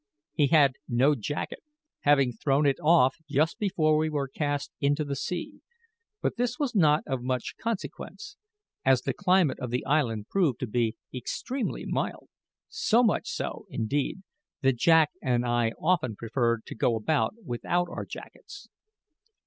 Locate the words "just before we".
3.29-4.09